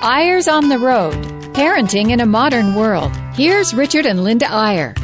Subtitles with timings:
[0.00, 1.16] Eyres on the Road
[1.54, 3.10] Parenting in a Modern World.
[3.34, 4.94] Here's Richard and Linda Eyre.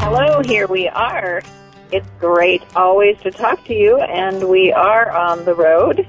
[0.00, 1.42] Hello, here we are.
[1.92, 6.06] It's great always to talk to you, and we are on the road.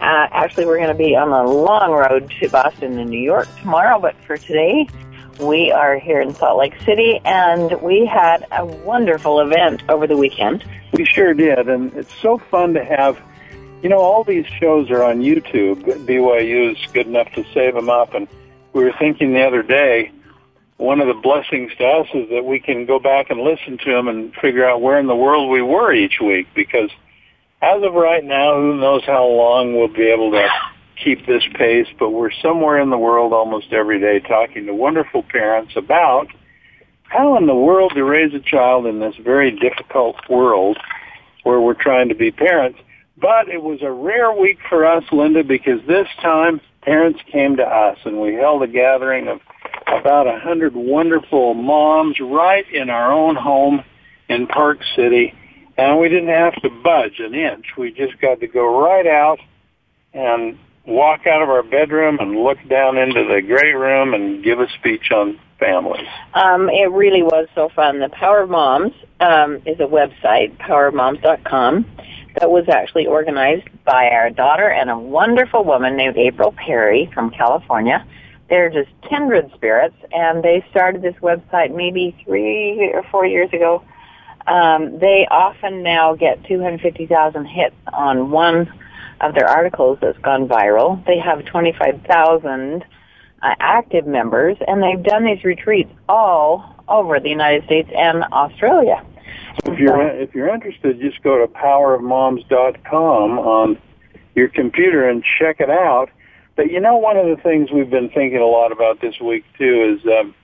[0.00, 3.48] Uh, actually, we're going to be on a long road to Boston and New York
[3.58, 4.86] tomorrow, but for today,
[5.40, 10.16] we are here in Salt Lake City, and we had a wonderful event over the
[10.16, 10.64] weekend.
[10.92, 13.20] We sure did, and it's so fun to have.
[13.84, 15.82] You know, all these shows are on YouTube.
[16.06, 18.26] BYU is good enough to save them up, and
[18.72, 20.10] we were thinking the other day,
[20.78, 23.92] one of the blessings to us is that we can go back and listen to
[23.92, 26.46] them and figure out where in the world we were each week.
[26.54, 26.88] Because
[27.60, 30.48] as of right now, who knows how long we'll be able to
[30.96, 35.22] keep this pace, but we're somewhere in the world almost every day talking to wonderful
[35.24, 36.28] parents about
[37.02, 40.78] how in the world to raise a child in this very difficult world
[41.42, 42.78] where we're trying to be parents.
[43.24, 47.62] But it was a rare week for us, Linda, because this time parents came to
[47.62, 49.40] us and we held a gathering of
[49.86, 53.82] about a hundred wonderful moms right in our own home
[54.28, 55.32] in Park City.
[55.78, 57.64] And we didn't have to budge an inch.
[57.78, 59.38] We just got to go right out
[60.12, 64.60] and walk out of our bedroom and look down into the great room and give
[64.60, 66.06] a speech on families.
[66.34, 68.00] Um, it really was so fun.
[68.00, 71.86] The Power of Moms um, is a website, powerofmoms.com,
[72.40, 77.30] that was actually organized by our daughter and a wonderful woman named April Perry from
[77.30, 78.04] California.
[78.48, 83.82] They're just kindred spirits, and they started this website maybe three or four years ago.
[84.46, 88.70] Um, they often now get 250,000 hits on one
[89.20, 91.04] of their articles that's gone viral.
[91.06, 92.86] They have 25,000 uh,
[93.44, 99.04] active members, and they've done these retreats all over the United States and Australia.
[99.66, 103.78] If you're if you're interested, just go to powerofmoms.com on
[104.34, 106.10] your computer and check it out.
[106.56, 109.44] But you know, one of the things we've been thinking a lot about this week
[109.56, 110.34] too is um,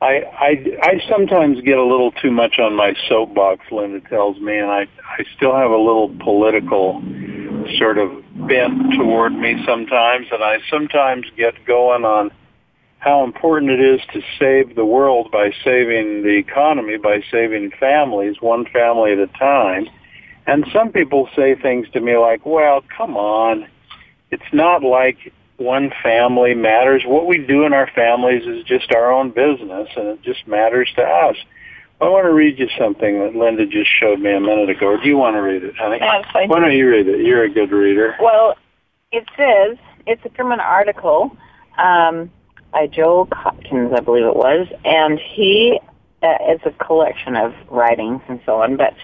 [0.00, 3.60] I, I I sometimes get a little too much on my soapbox.
[3.70, 4.86] Linda tells me, and I
[5.18, 7.02] I still have a little political
[7.78, 12.30] sort of bent toward me sometimes, and I sometimes get going on
[12.98, 18.36] how important it is to save the world by saving the economy, by saving families,
[18.40, 19.88] one family at a time.
[20.46, 23.66] And some people say things to me like, well, come on.
[24.30, 27.02] It's not like one family matters.
[27.04, 30.88] What we do in our families is just our own business, and it just matters
[30.96, 31.36] to us.
[32.02, 34.88] I want to read you something that Linda just showed me a minute ago.
[34.88, 36.00] Or do you want to read it, honey?
[36.00, 36.48] That's fine.
[36.48, 37.24] Why don't you read it?
[37.24, 38.16] You're a good reader.
[38.20, 38.56] Well,
[39.12, 41.36] it says it's from an article
[41.78, 42.28] um,
[42.72, 45.78] by Joel Hopkins, I believe it was, and he
[46.24, 48.76] uh, it's a collection of writings and so on.
[48.76, 48.94] But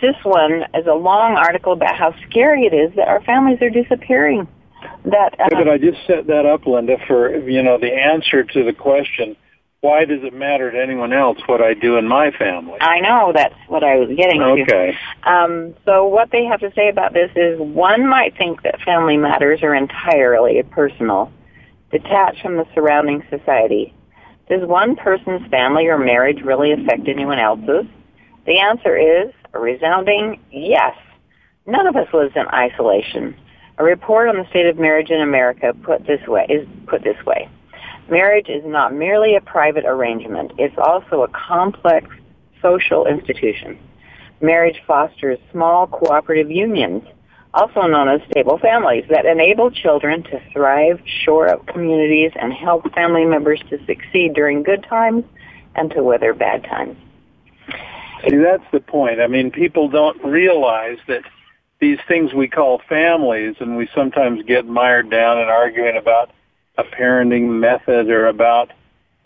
[0.00, 3.70] this one is a long article about how scary it is that our families are
[3.70, 4.46] disappearing.
[5.04, 8.44] That uh, Yeah, but I just set that up, Linda, for you know the answer
[8.44, 9.36] to the question:
[9.80, 12.78] Why does it matter to anyone else what I do in my family?
[12.80, 14.62] I know that's what I was getting to.
[14.62, 14.96] Okay.
[15.24, 19.16] Um, so what they have to say about this is one might think that family
[19.16, 21.30] matters are entirely personal,
[21.90, 23.94] detached from the surrounding society.
[24.48, 27.86] Does one person's family or marriage really affect anyone else's?
[28.46, 30.96] The answer is a resounding yes.
[31.66, 33.36] None of us lives in isolation.
[33.78, 37.22] A report on the state of marriage in America put this way is put this
[37.26, 37.48] way.
[38.10, 40.52] Marriage is not merely a private arrangement.
[40.58, 42.08] It's also a complex
[42.62, 43.78] social institution.
[44.40, 47.02] Marriage fosters small cooperative unions,
[47.54, 52.92] also known as stable families, that enable children to thrive, shore up communities, and help
[52.94, 55.24] family members to succeed during good times
[55.74, 56.96] and to weather bad times.
[58.28, 59.20] See, that's the point.
[59.20, 61.22] I mean, people don't realize that
[61.80, 66.30] these things we call families, and we sometimes get mired down in arguing about
[66.78, 68.70] a parenting method or about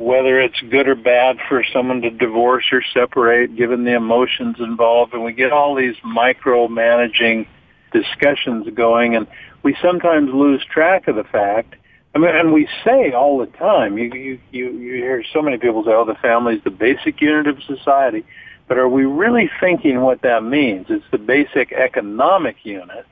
[0.00, 5.12] whether it's good or bad for someone to divorce or separate, given the emotions involved,
[5.12, 7.47] and we get all these micromanaging
[7.93, 9.27] discussions going, and
[9.62, 11.75] we sometimes lose track of the fact.
[12.14, 15.58] I mean, and we say all the time, you you you, you hear so many
[15.58, 18.25] people say, "Oh, the family is the basic unit of society,"
[18.69, 20.87] but are we really thinking what that means?
[20.88, 23.05] It's the basic economic unit.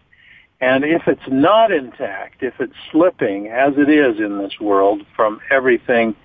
[0.60, 5.40] And if it's not intact, if it's slipping, as it is in this world, from
[5.50, 6.16] everything,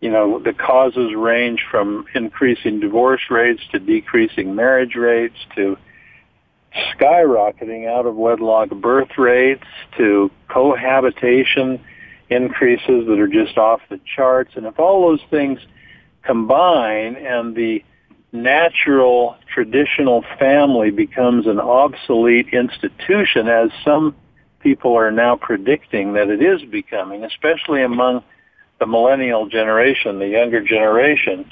[0.00, 5.76] you know, the causes range from increasing divorce rates to decreasing marriage rates to
[6.74, 9.66] skyrocketing out of wedlock birth rates
[9.98, 11.78] to cohabitation
[12.30, 14.52] increases that are just off the charts.
[14.56, 15.58] And if all those things
[16.22, 17.84] combine and the
[18.32, 24.16] natural traditional family becomes an obsolete institution as some
[24.60, 28.22] people are now predicting that it is becoming, especially among
[28.80, 31.50] the millennial generation, the younger generation,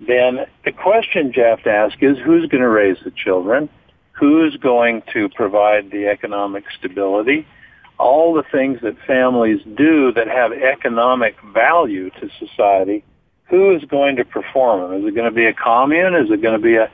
[0.00, 3.68] then the question you have to ask is who's going to raise the children?
[4.12, 7.46] Who's going to provide the economic stability?
[7.98, 13.04] All the things that families do that have economic value to society,
[13.48, 15.00] who is going to perform them?
[15.00, 16.14] Is it going to be a commune?
[16.14, 16.90] Is it going to be a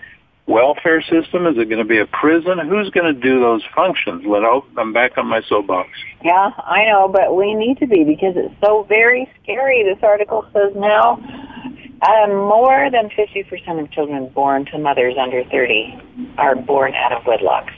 [0.47, 1.47] welfare system?
[1.47, 2.59] Is it going to be a prison?
[2.69, 4.25] Who's going to do those functions?
[4.27, 5.89] Let oh, I'm back on my soapbox.
[6.23, 9.83] Yeah, I know, but we need to be because it's so very scary.
[9.83, 11.21] This article says now
[12.03, 16.01] uh, more than 50% of children born to mothers under 30
[16.37, 17.69] are born out of wedlock.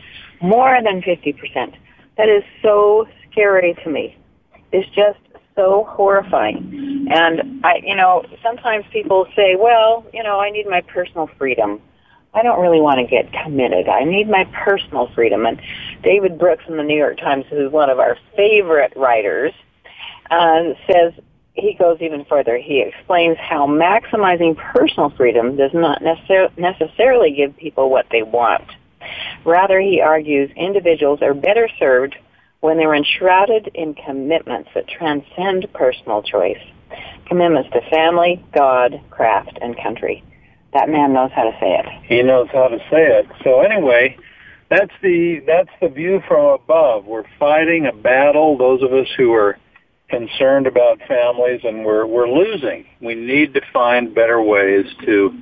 [0.41, 1.75] More than 50%.
[2.17, 4.17] That is so scary to me.
[4.73, 5.19] It's just
[5.55, 6.94] so horrifying.
[7.11, 11.81] And I, you know, sometimes people say, well, you know, I need my personal freedom.
[12.33, 13.89] I don't really want to get committed.
[13.89, 15.47] I need my personal freedom.
[15.47, 15.61] And
[16.03, 19.53] David Brooks in the New York Times, who's one of our favorite writers,
[20.31, 21.13] uh, says
[21.55, 22.59] he goes even further.
[22.59, 28.65] He explains how maximizing personal freedom does not necessar- necessarily give people what they want.
[29.45, 32.17] Rather, he argues individuals are better served
[32.61, 36.63] when they're enshrouded in commitments that transcend personal choice.
[37.27, 40.23] Commitments to family, God, craft, and country
[40.75, 41.87] that man knows how to say it.
[42.03, 43.27] He knows how to say it.
[43.43, 44.19] So anyway,
[44.69, 47.07] that's the that's the view from above.
[47.07, 48.59] We're fighting a battle.
[48.59, 49.57] Those of us who are
[50.11, 52.85] concerned about families, and we're we're losing.
[53.01, 55.33] We need to find better ways to,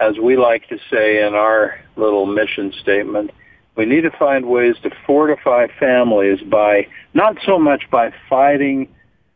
[0.00, 3.32] as we like to say in our little mission statement,
[3.76, 8.88] we need to find ways to fortify families by not so much by fighting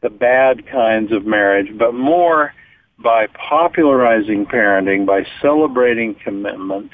[0.05, 2.53] the bad kinds of marriage, but more
[2.99, 6.93] by popularizing parenting, by celebrating commitment,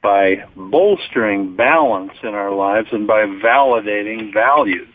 [0.00, 4.94] by bolstering balance in our lives, and by validating values.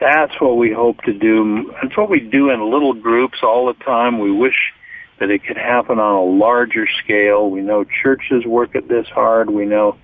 [0.00, 1.72] That's what we hope to do.
[1.84, 4.18] It's what we do in little groups all the time.
[4.18, 4.72] We wish
[5.20, 7.50] that it could happen on a larger scale.
[7.50, 9.48] We know churches work at this hard.
[9.48, 9.96] We know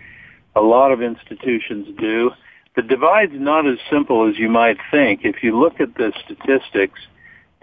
[0.54, 2.30] a lot of institutions do.
[2.76, 5.20] The divide's not as simple as you might think.
[5.24, 6.98] If you look at the statistics,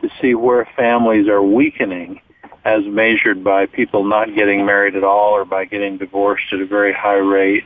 [0.01, 2.21] to see where families are weakening
[2.65, 6.65] as measured by people not getting married at all or by getting divorced at a
[6.65, 7.63] very high rate.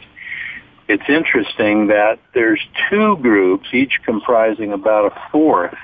[0.88, 5.75] It's interesting that there's two groups, each comprising about a fourth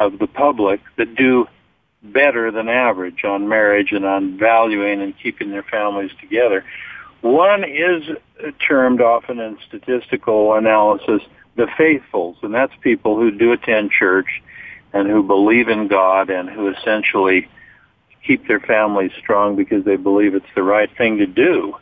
[0.00, 1.46] of the public that do
[2.02, 6.64] better than average on marriage and on valuing and keeping their families together.
[7.20, 8.04] One is
[8.66, 11.22] termed often in statistical analysis
[11.56, 14.42] the faithfuls, and that's people who do attend church
[14.92, 17.48] and who believe in God and who essentially
[18.24, 21.74] keep their families strong because they believe it's the right thing to do.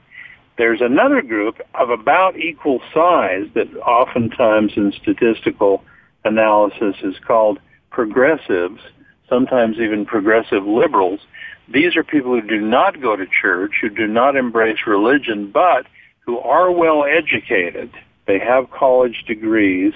[0.56, 5.84] There's another group of about equal size that oftentimes in statistical
[6.24, 7.58] analysis is called
[7.90, 8.80] progressives,
[9.28, 11.20] sometimes even progressive liberals.
[11.68, 15.86] These are people who do not go to church, who do not embrace religion, but
[16.20, 17.90] who are well educated.
[18.26, 19.92] They have college degrees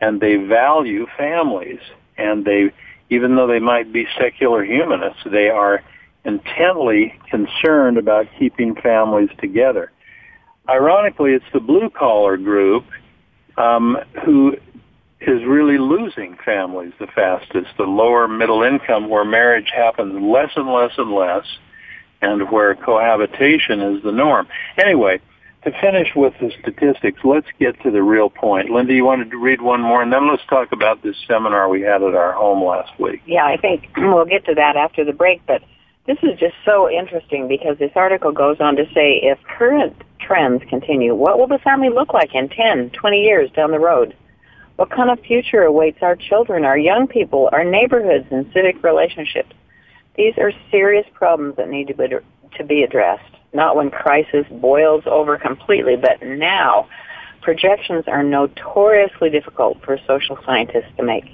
[0.00, 1.80] and they value families
[2.16, 2.72] and they,
[3.10, 5.82] even though they might be secular humanists, they are
[6.24, 9.90] intently concerned about keeping families together.
[10.68, 12.84] Ironically, it's the blue collar group
[13.56, 14.56] um, who
[15.26, 17.68] is really losing families the fastest.
[17.76, 21.44] The lower middle income, where marriage happens less and less and less,
[22.20, 24.48] and where cohabitation is the norm.
[24.78, 25.20] Anyway,
[25.64, 28.70] to finish with the statistics, let's get to the real point.
[28.70, 31.82] Linda, you wanted to read one more, and then let's talk about this seminar we
[31.82, 33.22] had at our home last week.
[33.26, 35.62] Yeah, I think we'll get to that after the break, but
[36.06, 40.62] this is just so interesting because this article goes on to say if current trends
[40.68, 44.16] continue, what will the family look like in 10, 20 years down the road?
[44.82, 49.54] What kind of future awaits our children, our young people, our neighborhoods, and civic relationships?
[50.16, 52.08] These are serious problems that need to be,
[52.56, 56.88] to be addressed not when crisis boils over completely, but now
[57.42, 61.26] projections are notoriously difficult for social scientists to make.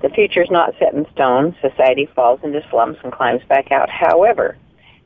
[0.00, 1.56] The future is not set in stone.
[1.60, 3.90] Society falls into slumps and climbs back out.
[3.90, 4.56] However,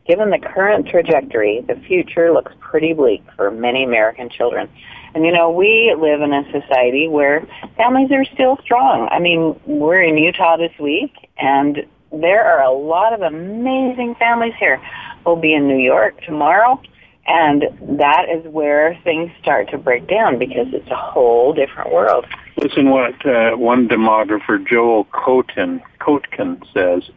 [0.06, 4.68] given the current trajectory, the future looks pretty bleak for many American children.
[5.14, 9.08] And you know, we live in a society where families are still strong.
[9.10, 14.54] I mean, we're in Utah this week and there are a lot of amazing families
[14.58, 14.80] here.
[15.24, 16.80] We'll be in New York tomorrow,
[17.26, 17.64] and
[17.98, 22.26] that is where things start to break down because it's a whole different world.
[22.56, 27.10] Listen what uh, one demographer, Joel Coten, Kotkin, says.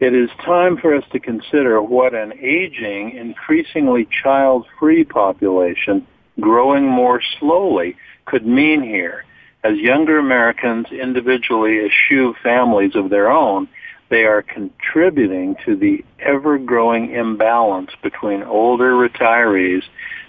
[0.00, 6.06] It is time for us to consider what an aging, increasingly child-free population
[6.40, 9.24] growing more slowly could mean here
[9.64, 13.66] as younger Americans individually eschew families of their own,
[14.10, 19.82] they are contributing to the ever-growing imbalance between older retirees,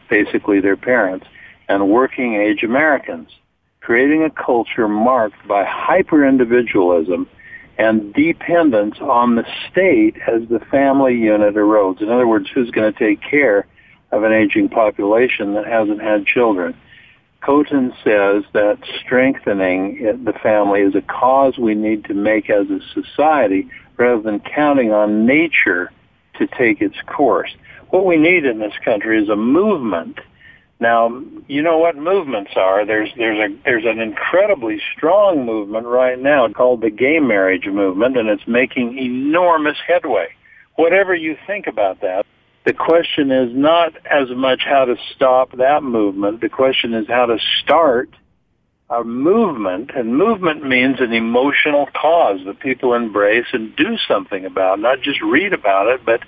[0.09, 1.27] basically their parents,
[1.67, 3.29] and working age Americans,
[3.81, 7.27] creating a culture marked by hyper-individualism
[7.77, 12.01] and dependence on the state as the family unit erodes.
[12.01, 13.67] In other words, who's going to take care
[14.15, 16.75] of an aging population that hasn't had children?
[17.41, 22.79] Cotten says that strengthening the family is a cause we need to make as a
[22.93, 25.91] society rather than counting on nature
[26.39, 27.53] to take its course.
[27.89, 30.19] What we need in this country is a movement.
[30.79, 32.85] Now, you know what movements are.
[32.85, 38.17] There's there's a there's an incredibly strong movement right now called the gay marriage movement
[38.17, 40.27] and it's making enormous headway.
[40.75, 42.25] Whatever you think about that,
[42.65, 46.41] the question is not as much how to stop that movement.
[46.41, 48.09] The question is how to start
[48.89, 49.91] a movement.
[49.95, 54.79] And movement means an emotional cause that people embrace and do something about.
[54.79, 56.21] Not just read about it, but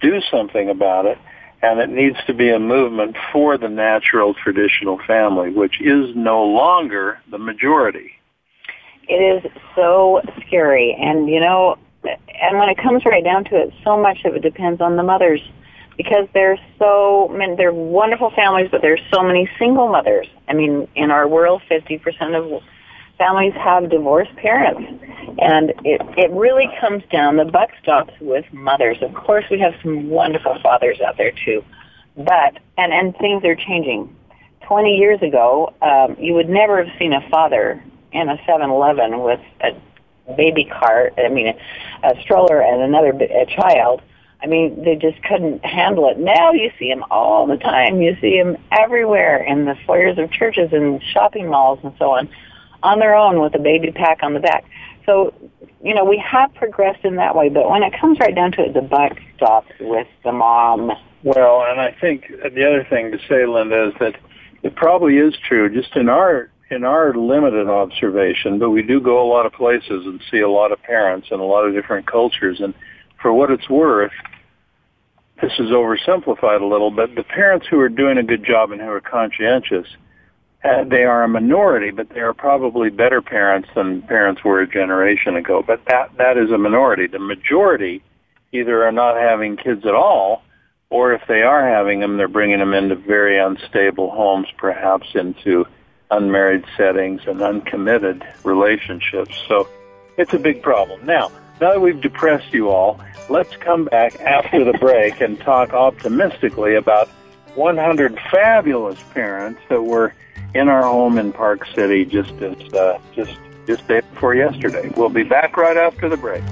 [0.00, 1.18] do something about it.
[1.62, 6.44] And it needs to be a movement for the natural traditional family, which is no
[6.44, 8.12] longer the majority.
[9.08, 10.96] It is so scary.
[11.00, 14.42] And, you know, and when it comes right down to it, so much of it
[14.42, 15.40] depends on the mothers
[15.98, 20.28] because there's so many, they're wonderful families, but there's so many single mothers.
[20.46, 22.00] I mean, in our world, 50%
[22.36, 22.62] of
[23.18, 24.80] families have divorced parents.
[25.40, 28.98] And it, it really comes down, the buck stops with mothers.
[29.02, 31.64] Of course, we have some wonderful fathers out there too.
[32.16, 34.14] But, and, and things are changing.
[34.68, 39.40] 20 years ago, um, you would never have seen a father in a 7-Eleven with
[39.62, 44.00] a baby cart, I mean, a, a stroller and another a child
[44.40, 46.18] I mean, they just couldn't handle it.
[46.18, 48.00] Now you see them all the time.
[48.00, 52.28] You see them everywhere in the foyers of churches and shopping malls and so on,
[52.82, 54.64] on their own with a baby pack on the back.
[55.06, 55.34] So,
[55.82, 58.62] you know, we have progressed in that way, but when it comes right down to
[58.62, 60.92] it, the buck stops with the mom.
[61.24, 64.16] Well, and I think the other thing to say, Linda, is that
[64.62, 69.22] it probably is true, just in our in our limited observation, but we do go
[69.22, 72.06] a lot of places and see a lot of parents and a lot of different
[72.06, 72.74] cultures and
[73.20, 74.12] for what it's worth,
[75.40, 78.80] this is oversimplified a little bit, the parents who are doing a good job and
[78.80, 79.86] who are conscientious,
[80.64, 84.66] uh, they are a minority, but they are probably better parents than parents were a
[84.66, 85.62] generation ago.
[85.64, 87.06] But that that is a minority.
[87.06, 88.02] The majority
[88.50, 90.42] either are not having kids at all,
[90.90, 95.66] or if they are having them, they're bringing them into very unstable homes, perhaps into
[96.10, 99.40] unmarried settings and uncommitted relationships.
[99.46, 99.68] So
[100.16, 101.06] it's a big problem.
[101.06, 105.72] Now, now that we've depressed you all, let's come back after the break and talk
[105.72, 107.08] optimistically about
[107.54, 110.14] 100 fabulous parents that were
[110.54, 113.36] in our home in Park City just as uh, just
[113.66, 114.90] just day before yesterday.
[114.96, 116.42] We'll be back right after the break.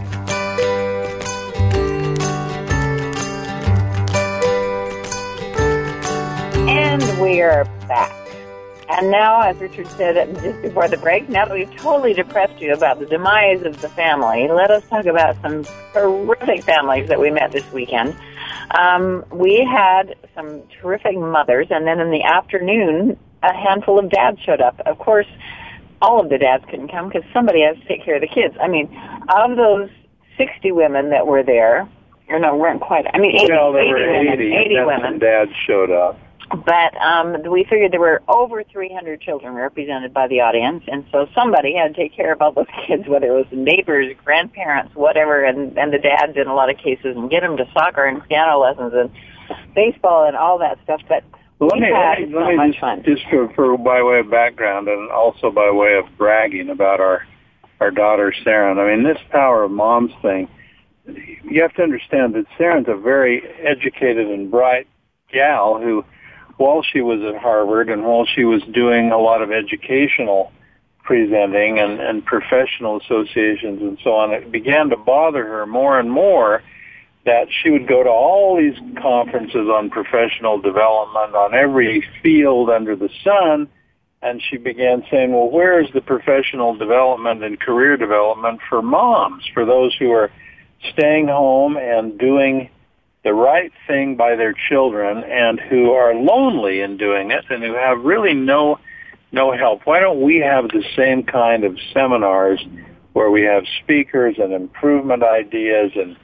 [6.68, 8.15] And we are back.
[8.96, 12.72] And now, as Richard said just before the break, now that we've totally depressed you
[12.72, 17.30] about the demise of the family, let us talk about some terrific families that we
[17.30, 18.16] met this weekend.
[18.70, 24.40] Um, we had some terrific mothers, and then in the afternoon, a handful of dads
[24.40, 24.80] showed up.
[24.86, 25.26] Of course,
[26.00, 28.56] all of the dads couldn't come because somebody has to take care of the kids.
[28.62, 28.88] I mean,
[29.28, 29.90] of those
[30.38, 31.86] 60 women that were there,
[32.30, 35.18] or no, weren't quite, I mean, 80, well, there 80 were women, 80, 80 women.
[35.18, 36.18] dads showed up.
[36.50, 41.26] But um, we figured there were over 300 children represented by the audience, and so
[41.34, 45.44] somebody had to take care of all those kids, whether it was neighbors, grandparents, whatever,
[45.44, 48.22] and and the dads in a lot of cases, and get them to soccer and
[48.28, 49.10] piano lessons and
[49.74, 51.00] baseball and all that stuff.
[51.08, 51.24] But
[51.58, 53.02] Let we me, had let me, so let me much just, fun.
[53.04, 57.26] just for, for by way of background and also by way of bragging about our
[57.80, 58.78] our daughter Saren.
[58.78, 60.48] I mean, this power of moms thing.
[61.44, 64.86] You have to understand that Saren's a very educated and bright
[65.32, 66.04] gal who
[66.56, 70.52] while she was at Harvard and while she was doing a lot of educational
[71.02, 76.10] presenting and, and professional associations and so on, it began to bother her more and
[76.10, 76.62] more
[77.24, 82.96] that she would go to all these conferences on professional development on every field under
[82.96, 83.68] the sun
[84.22, 89.44] and she began saying, well, where is the professional development and career development for moms,
[89.52, 90.30] for those who are
[90.92, 92.70] staying home and doing
[93.26, 97.74] the right thing by their children and who are lonely in doing it and who
[97.74, 98.78] have really no
[99.32, 99.80] no help.
[99.82, 102.64] Why don't we have the same kind of seminars
[103.14, 106.16] where we have speakers and improvement ideas and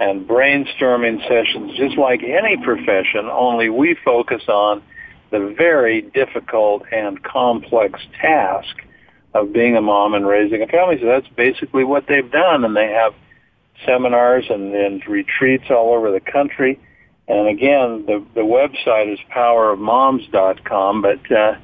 [0.00, 4.82] and brainstorming sessions just like any profession, only we focus on
[5.30, 8.82] the very difficult and complex task
[9.32, 10.98] of being a mom and raising a family.
[11.00, 13.14] So that's basically what they've done, and they have
[13.86, 16.78] seminars and, and retreats all over the country.
[17.26, 21.56] And again, the the website is powerofmoms.com, but uh,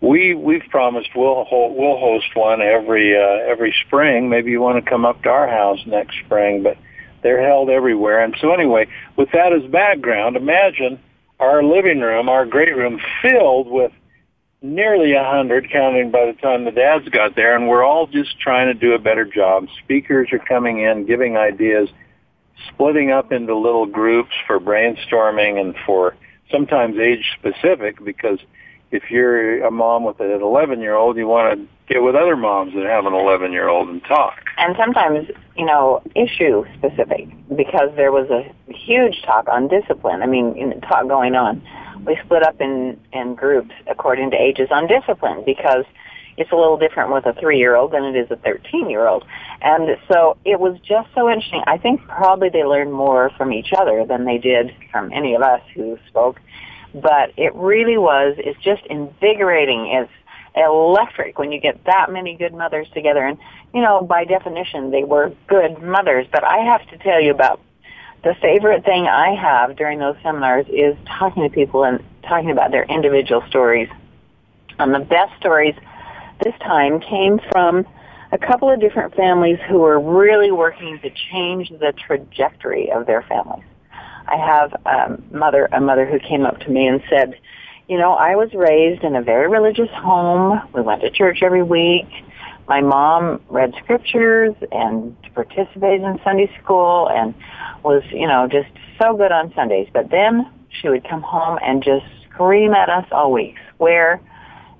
[0.00, 4.28] we we've promised we'll hold, we'll host one every uh, every spring.
[4.28, 6.76] Maybe you want to come up to our house next spring, but
[7.22, 8.22] they're held everywhere.
[8.22, 10.98] And so anyway, with that as background, imagine
[11.38, 13.92] our living room, our great room, filled with
[14.64, 18.40] nearly a hundred, counting by the time the dads got there, and we're all just
[18.40, 19.66] trying to do a better job.
[19.84, 21.90] Speakers are coming in, giving ideas,
[22.68, 26.16] splitting up into little groups for brainstorming and for
[26.50, 28.38] sometimes age specific because
[28.90, 32.36] if you're a mom with an 11 year old, you want to get with other
[32.36, 34.38] moms that have an 11 year old and talk.
[34.56, 40.22] And sometimes, you know, issue specific because there was a huge talk on discipline.
[40.22, 41.62] I mean, talk going on
[42.04, 45.84] we split up in, in groups according to ages on discipline because
[46.36, 49.24] it's a little different with a three-year-old than it is a 13-year-old.
[49.62, 51.62] And so it was just so interesting.
[51.66, 55.42] I think probably they learned more from each other than they did from any of
[55.42, 56.40] us who spoke.
[56.92, 59.86] But it really was, it's just invigorating.
[59.86, 60.10] It's
[60.56, 63.24] electric when you get that many good mothers together.
[63.24, 63.38] And,
[63.72, 66.26] you know, by definition, they were good mothers.
[66.30, 67.60] But I have to tell you about
[68.24, 72.70] the favorite thing I have during those seminars is talking to people and talking about
[72.70, 73.88] their individual stories.
[74.78, 75.74] And the best stories
[76.42, 77.86] this time came from
[78.32, 83.22] a couple of different families who were really working to change the trajectory of their
[83.22, 83.64] families.
[84.26, 87.38] I have a mother, a mother who came up to me and said,
[87.88, 90.60] you know, I was raised in a very religious home.
[90.72, 92.08] We went to church every week.
[92.66, 97.34] My mom read scriptures and participated in Sunday school and
[97.82, 99.88] was, you know, just so good on Sundays.
[99.92, 104.20] But then she would come home and just scream at us all week, swear,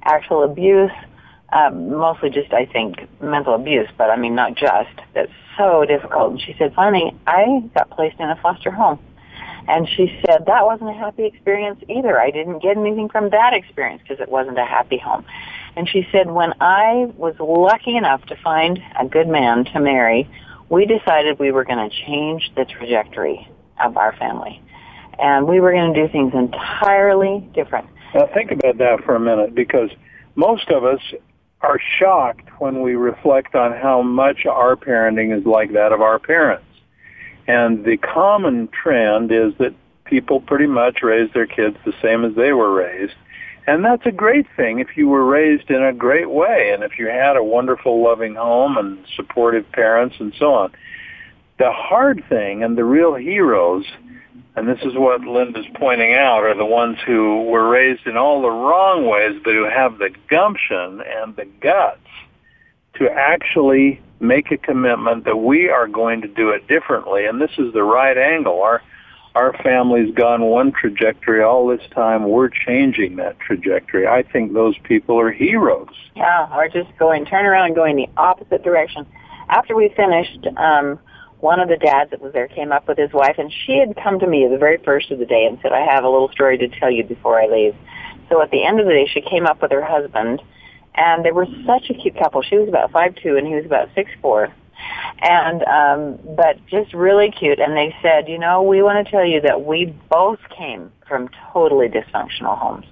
[0.04, 0.90] actual abuse,
[1.52, 4.90] um, mostly just, I think, mental abuse, but I mean, not just.
[5.14, 6.32] That's so difficult.
[6.32, 8.98] And she said, finally, I got placed in a foster home.
[9.66, 12.20] And she said, that wasn't a happy experience either.
[12.20, 15.24] I didn't get anything from that experience because it wasn't a happy home.
[15.76, 20.28] And she said, when I was lucky enough to find a good man to marry,
[20.68, 23.48] we decided we were going to change the trajectory
[23.82, 24.62] of our family.
[25.18, 27.88] And we were going to do things entirely different.
[28.14, 29.90] Now think about that for a minute because
[30.36, 31.00] most of us
[31.60, 36.18] are shocked when we reflect on how much our parenting is like that of our
[36.18, 36.66] parents.
[37.46, 42.34] And the common trend is that people pretty much raise their kids the same as
[42.34, 43.14] they were raised.
[43.66, 46.98] And that's a great thing if you were raised in a great way and if
[46.98, 50.72] you had a wonderful, loving home and supportive parents and so on.
[51.58, 53.86] The hard thing and the real heroes,
[54.54, 58.42] and this is what Linda's pointing out, are the ones who were raised in all
[58.42, 62.00] the wrong ways but who have the gumption and the guts
[62.96, 67.24] to actually make a commitment that we are going to do it differently.
[67.24, 68.62] And this is the right angle.
[68.62, 68.82] Our
[69.34, 72.28] our family's gone one trajectory all this time.
[72.28, 74.06] We're changing that trajectory.
[74.06, 75.88] I think those people are heroes.
[76.14, 79.06] Yeah, or just going, turn around and going the opposite direction.
[79.48, 81.00] After we finished, um,
[81.40, 83.96] one of the dads that was there came up with his wife, and she had
[84.02, 86.30] come to me the very first of the day and said, I have a little
[86.30, 87.74] story to tell you before I leave.
[88.30, 90.40] So at the end of the day, she came up with her husband,
[90.94, 92.40] and they were such a cute couple.
[92.42, 94.54] She was about five two, and he was about six four
[95.20, 97.58] and um but just really cute.
[97.58, 101.28] And they said you know we want to tell you that we both came from
[101.52, 102.86] totally dysfunctional homes.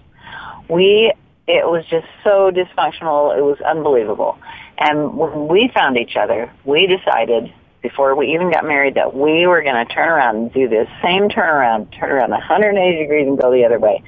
[0.69, 1.13] We
[1.47, 4.39] it was just so dysfunctional it was unbelievable.
[4.79, 7.53] And when we found each other we decided
[7.83, 10.89] before we even got married that we were going to turn around and do this
[11.03, 14.03] same turnaround turn around 180 degrees and go the other way.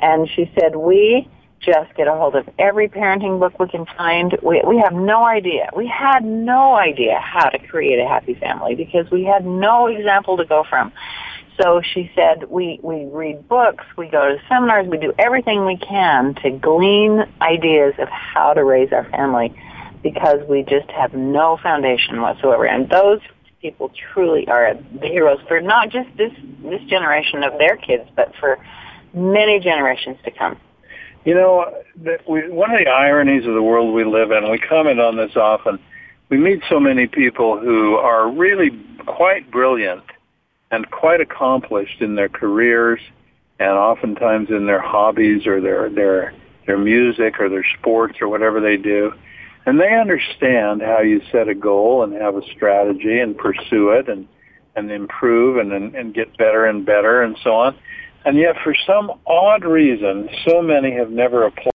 [0.00, 1.28] And she said we
[1.62, 4.36] just get a hold of every parenting book we can find.
[4.42, 5.70] We, we have no idea.
[5.74, 10.36] We had no idea how to create a happy family because we had no example
[10.36, 10.92] to go from.
[11.60, 15.76] So she said, we, we read books, we go to seminars, we do everything we
[15.76, 19.54] can to glean ideas of how to raise our family
[20.02, 22.66] because we just have no foundation whatsoever.
[22.66, 23.20] And those
[23.60, 26.32] people truly are the heroes for not just this,
[26.64, 28.58] this generation of their kids, but for
[29.14, 30.58] many generations to come.
[31.24, 31.82] You know,
[32.28, 35.36] we, one of the ironies of the world we live in, we comment on this
[35.36, 35.78] often,
[36.28, 38.70] we meet so many people who are really
[39.06, 40.02] quite brilliant
[40.70, 43.00] and quite accomplished in their careers
[43.60, 46.34] and oftentimes in their hobbies or their, their,
[46.66, 49.12] their music or their sports or whatever they do.
[49.64, 54.08] And they understand how you set a goal and have a strategy and pursue it
[54.08, 54.26] and,
[54.74, 57.76] and improve and, and, and get better and better and so on.
[58.24, 61.62] And yet, for some odd reason, so many have never applied